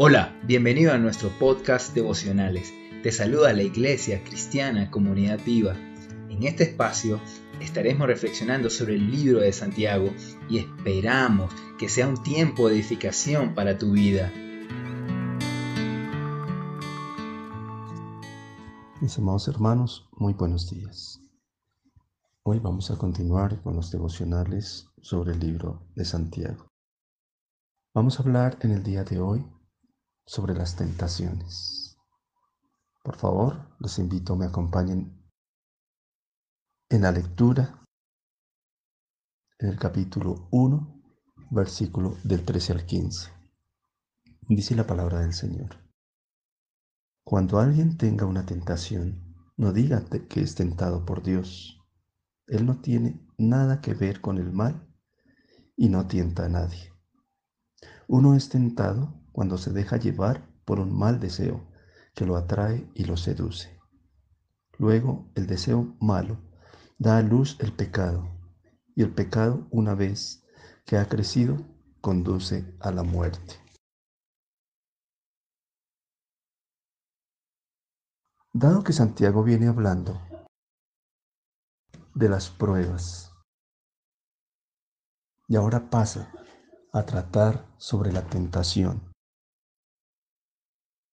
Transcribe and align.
Hola, 0.00 0.32
bienvenido 0.44 0.92
a 0.92 0.98
nuestro 0.98 1.28
podcast 1.40 1.92
devocionales. 1.92 2.72
Te 3.02 3.10
saluda 3.10 3.52
la 3.52 3.64
Iglesia 3.64 4.22
Cristiana 4.22 4.92
Comunidad 4.92 5.40
Viva. 5.44 5.74
En 6.28 6.44
este 6.44 6.62
espacio 6.62 7.20
estaremos 7.58 8.06
reflexionando 8.06 8.70
sobre 8.70 8.94
el 8.94 9.10
libro 9.10 9.40
de 9.40 9.52
Santiago 9.52 10.10
y 10.48 10.58
esperamos 10.58 11.52
que 11.80 11.88
sea 11.88 12.06
un 12.06 12.22
tiempo 12.22 12.68
de 12.68 12.76
edificación 12.76 13.56
para 13.56 13.76
tu 13.76 13.90
vida. 13.90 14.32
Mis 19.00 19.18
amados 19.18 19.48
hermanos, 19.48 20.08
muy 20.12 20.32
buenos 20.32 20.70
días. 20.70 21.20
Hoy 22.44 22.60
vamos 22.60 22.92
a 22.92 22.98
continuar 22.98 23.60
con 23.62 23.74
los 23.74 23.90
devocionales 23.90 24.86
sobre 25.02 25.32
el 25.32 25.40
libro 25.40 25.82
de 25.96 26.04
Santiago. 26.04 26.68
Vamos 27.92 28.20
a 28.20 28.22
hablar 28.22 28.58
en 28.60 28.70
el 28.70 28.84
día 28.84 29.02
de 29.02 29.18
hoy 29.18 29.44
sobre 30.28 30.54
las 30.54 30.76
tentaciones. 30.76 31.96
Por 33.02 33.16
favor, 33.16 33.74
los 33.78 33.98
invito 33.98 34.34
a 34.34 34.36
me 34.36 34.44
acompañen 34.44 35.26
en 36.90 37.00
la 37.00 37.10
lectura 37.10 37.82
en 39.58 39.70
el 39.70 39.78
capítulo 39.78 40.46
1, 40.50 41.02
versículo 41.50 42.18
del 42.24 42.44
13 42.44 42.74
al 42.74 42.84
15. 42.84 43.32
Dice 44.50 44.76
la 44.76 44.86
palabra 44.86 45.20
del 45.20 45.32
Señor. 45.32 45.70
Cuando 47.24 47.58
alguien 47.58 47.96
tenga 47.96 48.26
una 48.26 48.44
tentación, 48.44 49.34
no 49.56 49.72
diga 49.72 50.04
que 50.28 50.42
es 50.42 50.54
tentado 50.54 51.06
por 51.06 51.22
Dios. 51.22 51.80
Él 52.46 52.66
no 52.66 52.82
tiene 52.82 53.26
nada 53.38 53.80
que 53.80 53.94
ver 53.94 54.20
con 54.20 54.36
el 54.36 54.52
mal 54.52 54.94
y 55.74 55.88
no 55.88 56.06
tienta 56.06 56.44
a 56.44 56.48
nadie. 56.50 56.92
Uno 58.08 58.34
es 58.34 58.50
tentado 58.50 59.18
cuando 59.38 59.56
se 59.56 59.70
deja 59.70 59.98
llevar 59.98 60.44
por 60.64 60.80
un 60.80 60.98
mal 60.98 61.20
deseo 61.20 61.64
que 62.12 62.26
lo 62.26 62.36
atrae 62.36 62.90
y 62.92 63.04
lo 63.04 63.16
seduce. 63.16 63.80
Luego 64.78 65.30
el 65.36 65.46
deseo 65.46 65.96
malo 66.00 66.40
da 66.98 67.18
a 67.18 67.22
luz 67.22 67.56
el 67.60 67.72
pecado 67.72 68.28
y 68.96 69.02
el 69.04 69.14
pecado 69.14 69.68
una 69.70 69.94
vez 69.94 70.44
que 70.84 70.96
ha 70.96 71.08
crecido 71.08 71.56
conduce 72.00 72.74
a 72.80 72.90
la 72.90 73.04
muerte. 73.04 73.54
Dado 78.52 78.82
que 78.82 78.92
Santiago 78.92 79.44
viene 79.44 79.68
hablando 79.68 80.20
de 82.12 82.28
las 82.28 82.50
pruebas 82.50 83.32
y 85.46 85.54
ahora 85.54 85.90
pasa 85.90 86.32
a 86.92 87.04
tratar 87.04 87.72
sobre 87.76 88.12
la 88.12 88.26
tentación, 88.26 89.08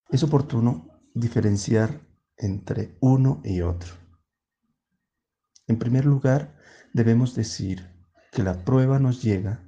es 0.10 0.24
oportuno 0.24 0.88
diferenciar 1.14 2.02
entre 2.38 2.98
uno 3.00 3.42
y 3.44 3.62
otro. 3.62 3.94
En 5.68 5.80
primer 5.80 6.06
lugar, 6.06 6.58
debemos 6.94 7.36
decir 7.36 7.90
que 8.32 8.44
la 8.44 8.64
prueba 8.64 9.00
nos 9.00 9.24
llega 9.24 9.66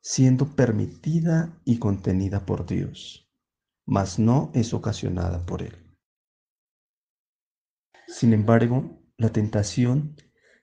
siendo 0.00 0.56
permitida 0.56 1.60
y 1.64 1.78
contenida 1.78 2.46
por 2.46 2.66
Dios, 2.66 3.30
mas 3.86 4.18
no 4.18 4.50
es 4.54 4.72
ocasionada 4.72 5.44
por 5.44 5.62
Él. 5.62 5.76
Sin 8.06 8.32
embargo, 8.32 9.02
la 9.16 9.30
tentación 9.30 10.16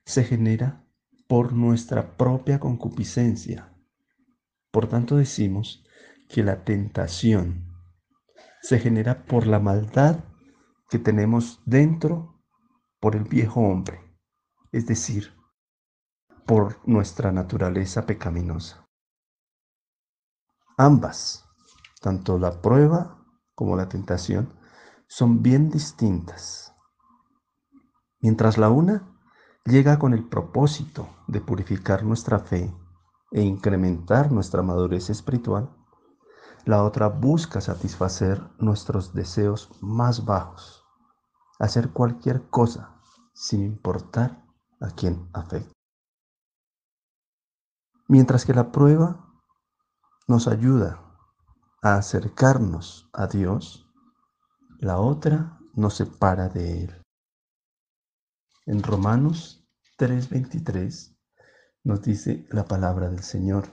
se 0.04 0.24
genera 0.24 0.84
por 1.28 1.52
nuestra 1.52 2.16
propia 2.16 2.58
concupiscencia. 2.58 3.72
Por 4.70 4.88
tanto 4.88 5.16
decimos 5.16 5.84
que 6.28 6.42
la 6.42 6.64
tentación 6.64 7.67
se 8.62 8.78
genera 8.78 9.24
por 9.24 9.46
la 9.46 9.58
maldad 9.58 10.24
que 10.88 10.98
tenemos 10.98 11.60
dentro 11.64 12.42
por 13.00 13.14
el 13.14 13.24
viejo 13.24 13.60
hombre, 13.60 14.00
es 14.72 14.86
decir, 14.86 15.34
por 16.46 16.78
nuestra 16.88 17.30
naturaleza 17.30 18.06
pecaminosa. 18.06 18.86
Ambas, 20.76 21.44
tanto 22.00 22.38
la 22.38 22.60
prueba 22.62 23.24
como 23.54 23.76
la 23.76 23.88
tentación, 23.88 24.52
son 25.08 25.42
bien 25.42 25.70
distintas. 25.70 26.74
Mientras 28.20 28.58
la 28.58 28.68
una 28.68 29.18
llega 29.64 29.98
con 29.98 30.14
el 30.14 30.28
propósito 30.28 31.08
de 31.26 31.40
purificar 31.40 32.02
nuestra 32.04 32.38
fe 32.38 32.74
e 33.32 33.42
incrementar 33.42 34.32
nuestra 34.32 34.62
madurez 34.62 35.10
espiritual, 35.10 35.76
la 36.64 36.82
otra 36.84 37.08
busca 37.08 37.60
satisfacer 37.60 38.40
nuestros 38.58 39.14
deseos 39.14 39.70
más 39.80 40.24
bajos, 40.24 40.84
hacer 41.58 41.90
cualquier 41.92 42.48
cosa 42.50 43.00
sin 43.32 43.62
importar 43.62 44.44
a 44.80 44.90
quién 44.90 45.28
afecta. 45.32 45.72
Mientras 48.08 48.44
que 48.44 48.54
la 48.54 48.72
prueba 48.72 49.34
nos 50.26 50.48
ayuda 50.48 51.02
a 51.82 51.96
acercarnos 51.96 53.08
a 53.12 53.26
Dios, 53.26 53.86
la 54.78 54.98
otra 54.98 55.58
nos 55.74 55.94
separa 55.94 56.48
de 56.48 56.84
Él. 56.84 57.02
En 58.66 58.82
Romanos 58.82 59.66
3:23 59.98 61.16
nos 61.84 62.02
dice 62.02 62.46
la 62.50 62.64
palabra 62.64 63.08
del 63.08 63.22
Señor, 63.22 63.68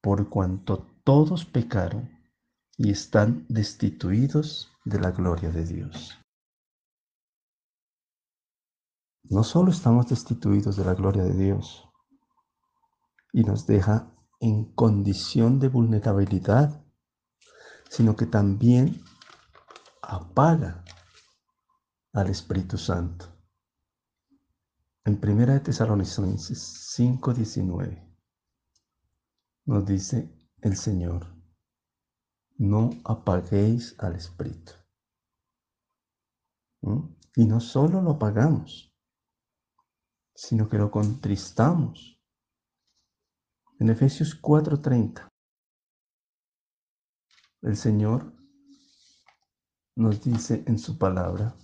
por 0.00 0.28
cuanto 0.28 0.97
todos 1.08 1.46
pecaron 1.46 2.10
y 2.76 2.90
están 2.90 3.46
destituidos 3.48 4.70
de 4.84 5.00
la 5.00 5.10
gloria 5.10 5.48
de 5.48 5.64
Dios. 5.64 6.18
No 9.22 9.42
solo 9.42 9.70
estamos 9.70 10.06
destituidos 10.06 10.76
de 10.76 10.84
la 10.84 10.92
gloria 10.92 11.22
de 11.24 11.32
Dios 11.32 11.88
y 13.32 13.42
nos 13.42 13.66
deja 13.66 14.12
en 14.38 14.66
condición 14.74 15.58
de 15.58 15.68
vulnerabilidad, 15.68 16.84
sino 17.88 18.14
que 18.14 18.26
también 18.26 19.02
apaga 20.02 20.84
al 22.12 22.28
Espíritu 22.28 22.76
Santo. 22.76 23.34
En 25.06 25.18
1 25.18 25.54
de 25.54 25.60
Tesalonicenses 25.60 26.92
5:19 26.94 28.14
nos 29.64 29.86
dice, 29.86 30.34
el 30.62 30.76
Señor, 30.76 31.26
no 32.56 32.90
apaguéis 33.04 33.94
al 33.98 34.16
Espíritu. 34.16 34.72
¿Mm? 36.82 37.14
Y 37.36 37.46
no 37.46 37.60
solo 37.60 38.02
lo 38.02 38.12
apagamos, 38.12 38.92
sino 40.34 40.68
que 40.68 40.78
lo 40.78 40.90
contristamos. 40.90 42.20
En 43.78 43.90
Efesios 43.90 44.34
4:30, 44.40 45.28
el 47.62 47.76
Señor 47.76 48.32
nos 49.96 50.22
dice 50.22 50.64
en 50.66 50.78
su 50.78 50.98
palabra, 50.98 51.54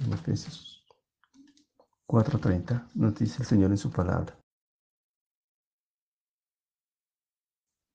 en 0.00 0.12
Efesios 0.12 0.84
4:30, 2.06 2.90
nos 2.94 3.14
dice 3.16 3.42
el 3.42 3.48
Señor 3.48 3.70
en 3.72 3.78
su 3.78 3.90
palabra, 3.90 4.41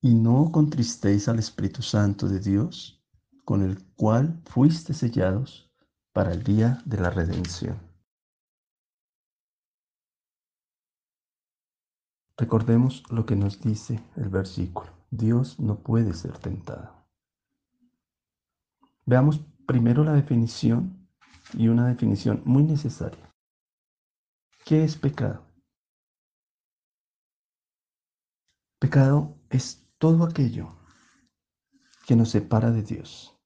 y 0.01 0.13
no 0.13 0.51
contristéis 0.51 1.27
al 1.27 1.39
Espíritu 1.39 1.81
Santo 1.81 2.27
de 2.27 2.39
Dios, 2.39 3.03
con 3.45 3.63
el 3.63 3.83
cual 3.95 4.41
fuiste 4.45 4.93
sellados 4.93 5.71
para 6.13 6.33
el 6.33 6.43
día 6.43 6.81
de 6.85 6.97
la 6.97 7.09
redención. 7.09 7.79
Recordemos 12.37 13.03
lo 13.09 13.25
que 13.25 13.35
nos 13.35 13.61
dice 13.61 14.03
el 14.15 14.29
versículo. 14.29 14.91
Dios 15.09 15.59
no 15.59 15.79
puede 15.79 16.13
ser 16.13 16.37
tentado. 16.37 17.07
Veamos 19.05 19.39
primero 19.65 20.03
la 20.03 20.13
definición 20.13 21.09
y 21.53 21.69
una 21.69 21.87
definición 21.87 22.43
muy 22.45 22.63
necesaria. 22.63 23.33
¿Qué 24.65 24.83
es 24.83 24.95
pecado? 24.97 25.45
Pecado 28.79 29.35
es 29.49 29.86
todo 29.97 30.23
aquello 30.23 30.77
que 32.05 32.15
nos 32.15 32.29
separa 32.29 32.71
de 32.71 32.83
Dios, 32.83 33.37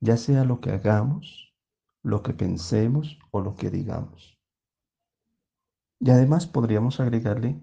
ya 0.00 0.16
sea 0.16 0.44
lo 0.44 0.60
que 0.60 0.70
hagamos, 0.70 1.54
lo 2.02 2.22
que 2.22 2.34
pensemos 2.34 3.18
o 3.30 3.40
lo 3.40 3.54
que 3.54 3.70
digamos. 3.70 4.38
Y 6.00 6.10
además 6.10 6.46
podríamos 6.46 6.98
agregarle 6.98 7.62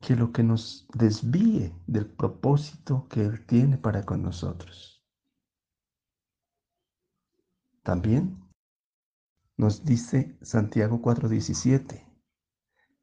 que 0.00 0.14
lo 0.14 0.32
que 0.32 0.44
nos 0.44 0.86
desvíe 0.94 1.74
del 1.86 2.06
propósito 2.06 3.08
que 3.08 3.22
Él 3.22 3.44
tiene 3.46 3.78
para 3.78 4.04
con 4.04 4.22
nosotros. 4.22 5.04
También 7.82 8.44
nos 9.56 9.84
dice 9.84 10.38
Santiago 10.42 11.00
4:17, 11.02 12.06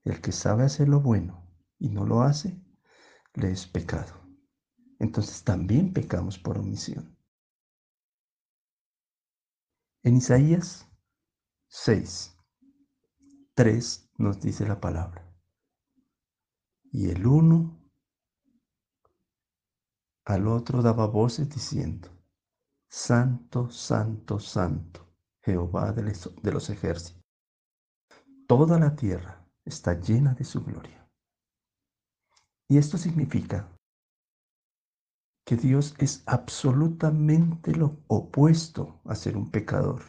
el 0.06 0.22
que 0.22 0.32
sabe 0.32 0.64
hacer 0.64 0.88
lo 0.88 1.02
bueno 1.02 1.46
y 1.80 1.90
no 1.90 2.06
lo 2.06 2.22
hace, 2.22 2.62
le 3.36 3.52
es 3.52 3.68
pecado. 3.68 4.14
entonces 5.00 5.44
también 5.44 5.92
pecamos 5.92 6.38
por 6.40 6.58
omisión. 6.58 7.18
En 10.04 10.18
Isaías 10.18 10.88
6, 11.68 12.38
3 13.56 14.12
nos 14.18 14.40
dice 14.40 14.68
la 14.68 14.80
palabra. 14.80 15.30
Y 16.92 17.10
el 17.10 17.26
uno 17.26 17.80
al 20.26 20.48
otro 20.48 20.82
daba 20.82 21.08
voces 21.08 21.50
diciendo, 21.50 22.10
Santo, 22.88 23.70
Santo, 23.72 24.40
Santo, 24.40 25.14
Jehová 25.42 25.92
de 25.92 26.52
los 26.52 26.70
ejércitos. 26.70 27.22
Toda 28.48 28.78
la 28.78 28.96
tierra 28.96 29.46
está 29.66 30.00
llena 30.00 30.34
de 30.34 30.44
su 30.44 30.64
gloria. 30.64 31.03
Y 32.68 32.78
esto 32.78 32.98
significa 32.98 33.70
que 35.46 35.58
Dios 35.58 35.96
es 36.00 36.24
absolutamente 36.26 37.76
lo 37.76 37.98
opuesto 38.08 39.02
a 39.06 39.16
ser 39.16 39.36
un 39.36 39.52
pecador. 39.52 40.02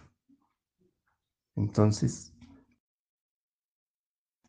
Entonces, 1.57 2.33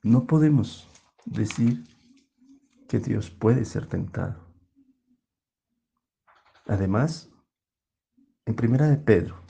no 0.03 0.27
podemos 0.27 0.87
decir 1.25 1.83
que 2.87 2.99
Dios 2.99 3.31
puede 3.31 3.65
ser 3.65 3.87
tentado. 3.87 4.45
Además, 6.67 7.31
en 8.45 8.55
Primera 8.55 8.87
de 8.87 8.97
Pedro 8.97 9.43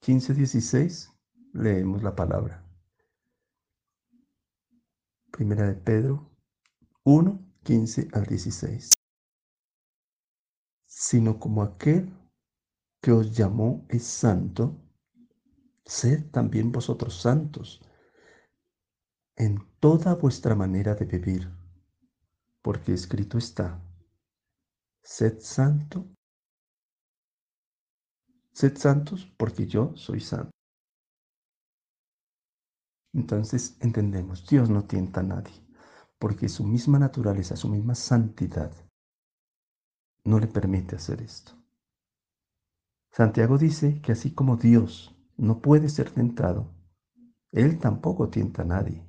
15:16 0.00 1.12
leemos 1.52 2.02
la 2.02 2.14
palabra. 2.16 2.66
Primera 5.30 5.66
de 5.66 5.74
Pedro 5.74 6.31
1, 7.04 7.54
15 7.62 8.08
al 8.12 8.26
16. 8.26 8.90
Sino 10.86 11.38
como 11.38 11.62
aquel 11.62 12.12
que 13.00 13.12
os 13.12 13.36
llamó 13.36 13.86
es 13.88 14.04
santo, 14.04 14.78
sed 15.84 16.30
también 16.30 16.70
vosotros 16.70 17.20
santos 17.20 17.80
en 19.36 19.58
toda 19.80 20.14
vuestra 20.14 20.54
manera 20.54 20.94
de 20.94 21.06
vivir, 21.06 21.50
porque 22.62 22.92
escrito 22.92 23.38
está, 23.38 23.82
Sed 25.02 25.40
santo. 25.40 26.06
Sed 28.52 28.76
santos 28.76 29.26
porque 29.36 29.66
yo 29.66 29.96
soy 29.96 30.20
santo. 30.20 30.52
Entonces 33.12 33.76
entendemos, 33.80 34.46
Dios 34.46 34.70
no 34.70 34.86
tienta 34.86 35.20
a 35.20 35.24
nadie, 35.24 35.52
porque 36.22 36.48
su 36.48 36.62
misma 36.62 37.00
naturaleza, 37.00 37.56
su 37.56 37.68
misma 37.68 37.96
santidad, 37.96 38.70
no 40.22 40.38
le 40.38 40.46
permite 40.46 40.94
hacer 40.94 41.20
esto. 41.20 41.50
Santiago 43.10 43.58
dice 43.58 44.00
que 44.00 44.12
así 44.12 44.32
como 44.32 44.56
Dios 44.56 45.16
no 45.36 45.60
puede 45.60 45.88
ser 45.88 46.12
tentado, 46.12 46.72
Él 47.50 47.80
tampoco 47.80 48.28
tienta 48.28 48.62
a 48.62 48.66
nadie. 48.66 49.04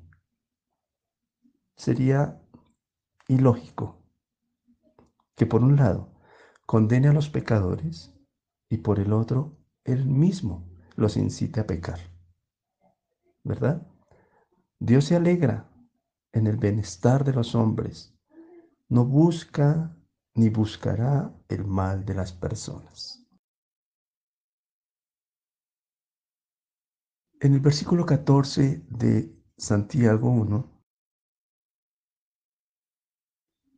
Sería 1.75 2.41
ilógico 3.27 4.01
que 5.35 5.45
por 5.45 5.63
un 5.63 5.75
lado 5.75 6.09
condene 6.65 7.09
a 7.09 7.13
los 7.13 7.29
pecadores 7.29 8.11
y 8.69 8.77
por 8.77 8.99
el 8.99 9.13
otro 9.13 9.55
él 9.83 10.07
mismo 10.07 10.67
los 10.95 11.15
incite 11.15 11.59
a 11.59 11.67
pecar. 11.67 11.99
¿Verdad? 13.43 13.85
Dios 14.79 15.05
se 15.05 15.15
alegra 15.15 15.69
en 16.33 16.47
el 16.47 16.57
bienestar 16.57 17.23
de 17.23 17.33
los 17.33 17.55
hombres, 17.55 18.13
no 18.89 19.05
busca 19.05 19.95
ni 20.35 20.49
buscará 20.49 21.33
el 21.47 21.63
mal 21.63 22.05
de 22.05 22.15
las 22.15 22.33
personas. 22.33 23.23
En 27.39 27.53
el 27.53 27.59
versículo 27.59 28.05
14 28.05 28.85
de 28.89 29.35
Santiago 29.57 30.29
1, 30.29 30.73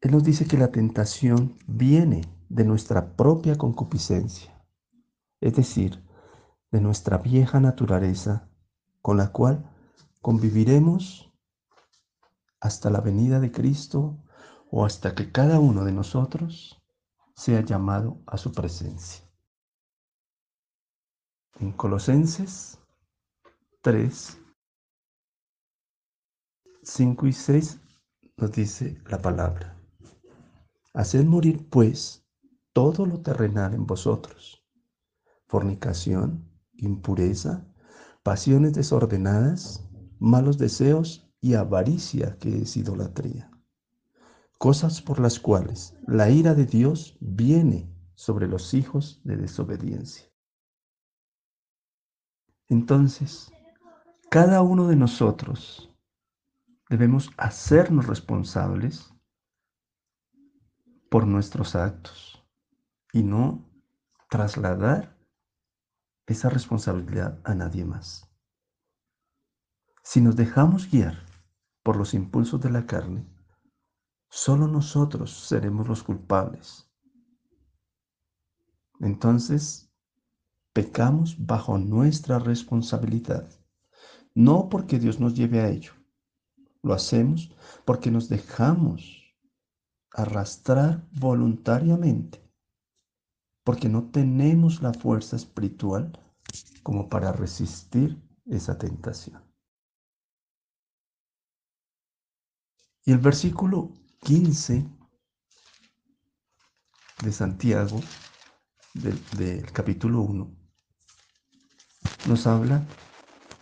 Él 0.01 0.11
nos 0.11 0.23
dice 0.23 0.45
que 0.45 0.57
la 0.57 0.71
tentación 0.71 1.57
viene 1.67 2.21
de 2.47 2.63
nuestra 2.63 3.15
propia 3.15 3.57
concupiscencia, 3.57 4.63
es 5.41 5.55
decir, 5.55 6.05
de 6.71 6.79
nuestra 6.79 7.17
vieja 7.17 7.59
naturaleza 7.59 8.47
con 9.01 9.17
la 9.17 9.31
cual 9.31 9.67
conviviremos 10.21 11.33
hasta 12.65 12.89
la 12.89 12.99
venida 12.99 13.39
de 13.39 13.51
Cristo 13.51 14.17
o 14.71 14.85
hasta 14.85 15.13
que 15.13 15.31
cada 15.31 15.59
uno 15.59 15.85
de 15.85 15.91
nosotros 15.91 16.81
sea 17.35 17.61
llamado 17.61 18.23
a 18.25 18.39
su 18.39 18.51
presencia. 18.51 19.23
En 21.59 21.71
Colosenses 21.73 22.79
3, 23.81 24.41
5 26.81 27.27
y 27.27 27.33
6 27.33 27.81
nos 28.37 28.51
dice 28.51 28.99
la 29.05 29.21
palabra. 29.21 29.79
Haced 30.95 31.23
morir, 31.23 31.69
pues, 31.69 32.25
todo 32.73 33.05
lo 33.05 33.21
terrenal 33.21 33.75
en 33.75 33.85
vosotros, 33.85 34.65
fornicación, 35.45 36.49
impureza, 36.73 37.63
pasiones 38.23 38.73
desordenadas, 38.73 39.87
malos 40.17 40.57
deseos 40.57 41.24
y 41.45 41.53
avaricia 41.53 42.39
que 42.39 42.63
es 42.63 42.75
idolatría. 42.75 43.51
Cosas 44.57 44.99
por 44.99 45.19
las 45.19 45.39
cuales 45.39 45.95
la 46.07 46.31
ira 46.31 46.55
de 46.55 46.65
Dios 46.65 47.19
viene 47.19 47.87
sobre 48.15 48.47
los 48.47 48.73
hijos 48.73 49.21
de 49.23 49.37
desobediencia. 49.37 50.25
Entonces, 52.67 53.51
cada 54.31 54.63
uno 54.63 54.87
de 54.87 54.95
nosotros 54.95 55.93
debemos 56.89 57.29
hacernos 57.37 58.07
responsables 58.07 59.13
por 61.11 61.27
nuestros 61.27 61.75
actos 61.75 62.43
y 63.13 63.21
no 63.21 63.69
trasladar 64.31 65.15
esa 66.25 66.49
responsabilidad 66.49 67.39
a 67.43 67.53
nadie 67.53 67.85
más. 67.85 68.27
Si 70.01 70.21
nos 70.21 70.35
dejamos 70.35 70.89
guiar 70.89 71.34
por 71.85 71.97
los 71.97 72.15
impulsos 72.15 72.59
de 72.61 72.71
la 72.71 72.87
carne, 72.87 73.23
solo 74.27 74.67
nosotros 74.67 75.29
seremos 75.29 75.87
los 75.87 76.01
culpables. 76.01 76.89
Entonces, 78.99 79.93
pecamos 80.73 81.35
bajo 81.37 81.77
nuestra 81.77 82.39
responsabilidad, 82.39 83.47
no 84.33 84.67
porque 84.67 84.97
Dios 84.97 85.19
nos 85.19 85.35
lleve 85.35 85.59
a 85.59 85.69
ello. 85.69 85.91
Lo 86.81 86.95
hacemos 86.95 87.53
porque 87.85 88.09
nos 88.09 88.29
dejamos 88.29 89.23
arrastrar 90.09 91.07
voluntariamente, 91.11 92.43
porque 93.63 93.89
no 93.89 94.09
tenemos 94.09 94.81
la 94.81 94.91
fuerza 94.91 95.35
espiritual 95.35 96.19
como 96.81 97.09
para 97.09 97.31
resistir 97.31 98.19
esa 98.47 98.75
tentación. 98.75 99.44
Y 103.05 103.11
el 103.11 103.19
versículo 103.19 103.91
15 104.21 104.85
de 107.23 107.31
Santiago, 107.31 108.01
del, 108.93 109.71
capítulo 109.71 110.21
1, 110.21 110.51
nos 112.27 112.47
habla 112.47 112.83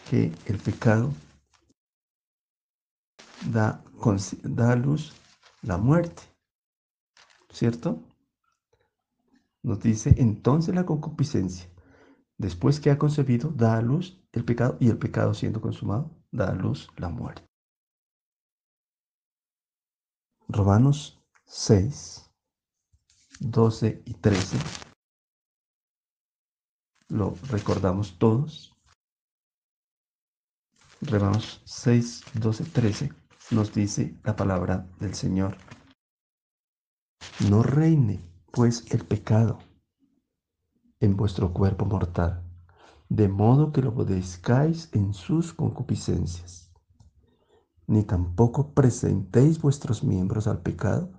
que 0.09 0.31
el 0.45 0.57
pecado 0.57 1.13
da, 3.51 3.83
da 4.43 4.71
a 4.71 4.75
luz 4.75 5.13
la 5.61 5.77
muerte. 5.77 6.23
¿cierto? 7.53 8.03
Nos 9.61 9.79
dice 9.79 10.13
entonces 10.17 10.75
la 10.75 10.85
concupiscencia, 10.85 11.69
después 12.37 12.79
que 12.81 12.91
ha 12.91 12.97
concebido, 12.97 13.49
da 13.51 13.77
a 13.77 13.81
luz 13.81 14.21
el 14.33 14.43
pecado 14.43 14.75
y 14.79 14.89
el 14.89 14.97
pecado 14.97 15.33
siendo 15.33 15.61
consumado, 15.61 16.11
da 16.31 16.49
a 16.49 16.55
luz 16.55 16.89
la 16.97 17.07
muerte. 17.07 17.52
Romanos 20.53 21.19
6, 21.45 22.29
12 23.39 24.03
y 24.05 24.13
13, 24.13 24.59
lo 27.07 27.33
recordamos 27.49 28.19
todos. 28.19 28.71
Romanos 31.01 31.63
6, 31.65 32.25
12, 32.35 32.65
13 32.65 33.11
nos 33.49 33.73
dice 33.73 34.15
la 34.23 34.35
palabra 34.35 34.87
del 34.99 35.15
Señor. 35.15 35.57
No 37.49 37.63
reine, 37.63 38.23
pues, 38.51 38.85
el 38.91 39.07
pecado 39.07 39.57
en 40.99 41.17
vuestro 41.17 41.51
cuerpo 41.51 41.85
mortal, 41.85 42.43
de 43.09 43.27
modo 43.27 43.71
que 43.71 43.81
lo 43.81 43.89
obedezcáis 43.89 44.93
en 44.93 45.15
sus 45.15 45.51
concupiscencias. 45.51 46.62
Ni 47.87 48.03
tampoco 48.03 48.73
presentéis 48.73 49.61
vuestros 49.61 50.03
miembros 50.03 50.47
al 50.47 50.61
pecado 50.61 51.11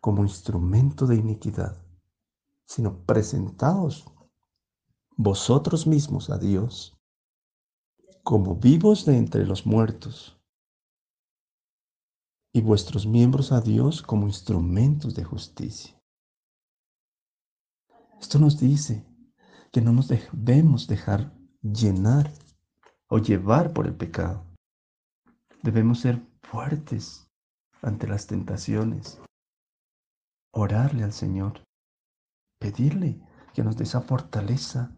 como 0.00 0.24
instrumento 0.24 1.06
de 1.06 1.16
iniquidad, 1.16 1.80
sino 2.64 3.04
presentaos 3.04 4.04
vosotros 5.16 5.86
mismos 5.86 6.30
a 6.30 6.38
Dios 6.38 6.96
como 8.22 8.56
vivos 8.56 9.04
de 9.04 9.16
entre 9.16 9.46
los 9.46 9.66
muertos 9.66 10.38
y 12.52 12.60
vuestros 12.60 13.06
miembros 13.06 13.52
a 13.52 13.60
Dios 13.60 14.02
como 14.02 14.26
instrumentos 14.26 15.14
de 15.14 15.24
justicia. 15.24 15.98
Esto 18.20 18.38
nos 18.38 18.58
dice 18.58 19.06
que 19.72 19.80
no 19.80 19.92
nos 19.92 20.08
debemos 20.08 20.88
dejar 20.88 21.32
llenar 21.62 22.32
o 23.08 23.18
llevar 23.18 23.72
por 23.72 23.86
el 23.86 23.96
pecado. 23.96 24.47
Debemos 25.62 26.00
ser 26.00 26.22
fuertes 26.42 27.28
ante 27.82 28.06
las 28.06 28.26
tentaciones, 28.26 29.20
orarle 30.52 31.04
al 31.04 31.12
Señor, 31.12 31.62
pedirle 32.60 33.20
que 33.54 33.62
nos 33.62 33.76
dé 33.76 33.84
esa 33.84 34.00
fortaleza 34.00 34.96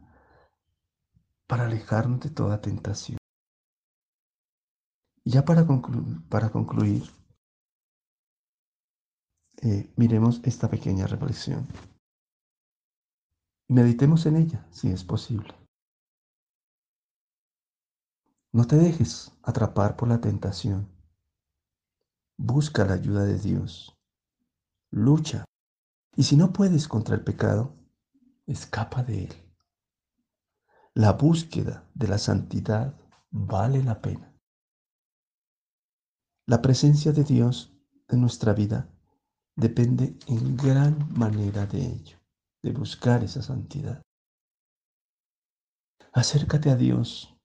para 1.46 1.66
alejarnos 1.66 2.20
de 2.20 2.30
toda 2.30 2.60
tentación. 2.60 3.18
Y 5.24 5.32
ya 5.32 5.44
para, 5.44 5.66
concluir, 5.66 7.04
eh, 9.62 9.92
miremos 9.96 10.40
esta 10.44 10.68
pequeña 10.68 11.06
reflexión. 11.06 11.66
Meditemos 13.68 14.26
en 14.26 14.36
ella, 14.36 14.66
si 14.70 14.90
es 14.90 15.04
posible. 15.04 15.59
No 18.52 18.66
te 18.66 18.76
dejes 18.76 19.32
atrapar 19.42 19.96
por 19.96 20.08
la 20.08 20.20
tentación. 20.20 20.88
Busca 22.36 22.84
la 22.84 22.94
ayuda 22.94 23.24
de 23.24 23.38
Dios. 23.38 23.96
Lucha. 24.90 25.44
Y 26.16 26.24
si 26.24 26.36
no 26.36 26.52
puedes 26.52 26.88
contra 26.88 27.14
el 27.14 27.22
pecado, 27.22 27.76
escapa 28.46 29.04
de 29.04 29.24
él. 29.26 29.34
La 30.94 31.12
búsqueda 31.12 31.88
de 31.94 32.08
la 32.08 32.18
santidad 32.18 32.98
vale 33.30 33.84
la 33.84 34.00
pena. 34.00 34.34
La 36.46 36.60
presencia 36.60 37.12
de 37.12 37.22
Dios 37.22 37.72
en 38.08 38.20
nuestra 38.20 38.52
vida 38.52 38.88
depende 39.54 40.18
en 40.26 40.56
gran 40.56 41.12
manera 41.12 41.66
de 41.66 41.86
ello, 41.86 42.18
de 42.62 42.72
buscar 42.72 43.22
esa 43.22 43.42
santidad. 43.42 44.02
Acércate 46.12 46.70
a 46.70 46.76
Dios, 46.76 47.39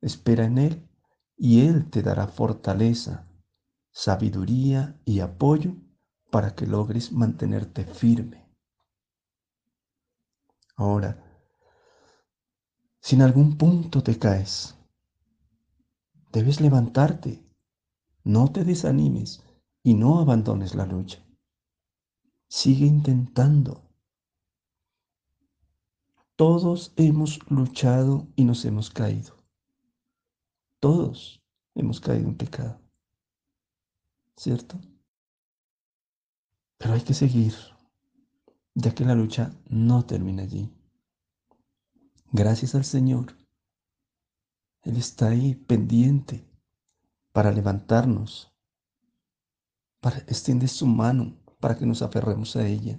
espera 0.00 0.44
en 0.44 0.58
Él 0.58 0.88
y 1.36 1.66
Él 1.66 1.90
te 1.90 2.02
dará 2.02 2.26
fortaleza, 2.26 3.28
sabiduría 3.90 5.00
y 5.04 5.20
apoyo 5.20 5.74
para 6.30 6.54
que 6.54 6.66
logres 6.66 7.12
mantenerte 7.12 7.84
firme. 7.84 8.48
Ahora, 10.76 11.22
si 13.00 13.16
en 13.16 13.22
algún 13.22 13.56
punto 13.56 14.02
te 14.02 14.18
caes, 14.18 14.76
debes 16.32 16.60
levantarte, 16.60 17.44
no 18.24 18.52
te 18.52 18.64
desanimes 18.64 19.42
y 19.82 19.94
no 19.94 20.20
abandones 20.20 20.74
la 20.74 20.86
lucha. 20.86 21.24
Sigue 22.48 22.86
intentando. 22.86 23.82
Todos 26.36 26.92
hemos 26.96 27.38
luchado 27.50 28.28
y 28.36 28.44
nos 28.44 28.64
hemos 28.64 28.90
caído. 28.90 29.39
Todos 30.80 31.42
hemos 31.74 32.00
caído 32.00 32.28
en 32.28 32.36
pecado. 32.36 32.80
¿Cierto? 34.36 34.80
Pero 36.78 36.94
hay 36.94 37.02
que 37.02 37.12
seguir, 37.12 37.54
ya 38.74 38.94
que 38.94 39.04
la 39.04 39.14
lucha 39.14 39.52
no 39.68 40.06
termina 40.06 40.42
allí. 40.42 40.72
Gracias 42.32 42.74
al 42.74 42.84
Señor. 42.84 43.36
Él 44.82 44.96
está 44.96 45.28
ahí 45.28 45.54
pendiente 45.54 46.48
para 47.32 47.52
levantarnos, 47.52 48.50
para 50.00 50.24
su 50.66 50.86
mano 50.86 51.36
para 51.60 51.76
que 51.76 51.84
nos 51.84 52.00
aferremos 52.00 52.56
a 52.56 52.66
ella. 52.66 52.98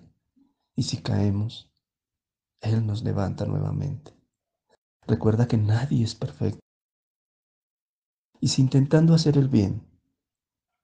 Y 0.75 0.83
si 0.83 0.97
caemos, 0.97 1.71
Él 2.61 2.85
nos 2.85 3.03
levanta 3.03 3.45
nuevamente. 3.45 4.13
Recuerda 5.07 5.47
que 5.47 5.57
nadie 5.57 6.03
es 6.03 6.13
perfecto. 6.13 6.59
Y 8.41 8.49
si 8.49 8.61
intentando 8.61 9.13
hacer 9.13 9.37
el 9.37 9.47
bien 9.47 9.87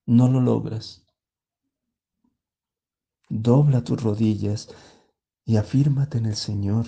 no 0.06 0.30
lo 0.30 0.40
logras, 0.40 1.06
dobla 3.28 3.84
tus 3.84 4.02
rodillas 4.02 4.70
y 5.44 5.58
afírmate 5.58 6.20
en 6.20 6.28
el 6.28 6.38
Señor 6.38 6.86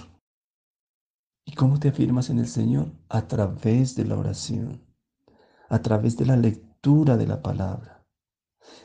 ¿Y 1.50 1.54
cómo 1.54 1.80
te 1.80 1.90
afirmas 1.90 2.30
en 2.30 2.38
el 2.38 2.48
Señor? 2.48 2.92
A 3.10 3.28
través 3.28 3.96
de 3.96 4.06
la 4.06 4.16
oración, 4.16 4.84
a 5.68 5.82
través 5.82 6.16
de 6.16 6.28
la 6.28 6.38
lectura 6.38 7.18
de 7.18 7.26
la 7.26 7.42
palabra, 7.42 8.06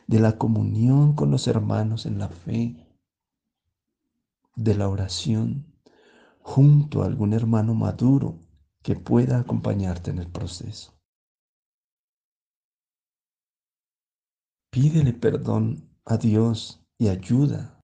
de 0.07 0.19
la 0.19 0.39
comunión 0.39 1.15
con 1.15 1.31
los 1.31 1.47
hermanos 1.47 2.07
en 2.07 2.19
la 2.19 2.31
fe, 2.31 2.89
de 4.57 4.75
la 4.75 4.89
oración 4.89 5.75
junto 6.41 7.03
a 7.03 7.07
algún 7.07 7.35
hermano 7.35 7.75
maduro 7.75 8.39
que 8.81 8.97
pueda 8.97 9.41
acompañarte 9.41 10.11
en 10.11 10.21
el 10.21 10.29
proceso. 10.29 10.94
Pídele 14.75 15.13
perdón 15.13 15.89
a 16.05 16.17
Dios 16.17 16.85
y 16.99 17.07
ayuda. 17.07 17.81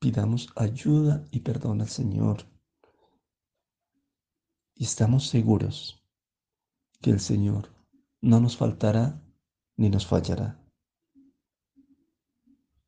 Pidamos 0.00 0.48
ayuda 0.56 1.24
y 1.30 1.38
perdón 1.38 1.80
al 1.80 1.88
Señor 1.88 2.38
y 4.74 4.82
estamos 4.82 5.28
seguros 5.28 6.02
que 7.00 7.10
el 7.10 7.20
Señor 7.20 7.72
no 8.20 8.40
nos 8.40 8.56
faltará 8.56 9.22
ni 9.76 9.90
nos 9.90 10.08
fallará. 10.08 10.60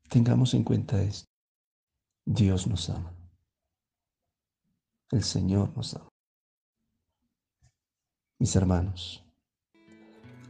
Tengamos 0.09 0.53
en 0.55 0.65
cuenta 0.65 1.01
esto. 1.01 1.31
Dios 2.25 2.67
nos 2.67 2.89
ama. 2.89 3.15
El 5.09 5.23
Señor 5.23 5.73
nos 5.77 5.95
ama. 5.95 6.09
Mis 8.39 8.53
hermanos, 8.57 9.26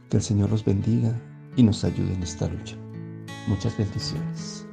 que 0.08 0.16
el 0.18 0.22
Señor 0.22 0.50
los 0.50 0.64
bendiga 0.64 1.14
y 1.56 1.62
nos 1.62 1.84
ayude 1.84 2.14
en 2.14 2.22
esta 2.22 2.48
lucha. 2.48 2.76
Muchas 3.46 3.76
bendiciones. 3.76 4.67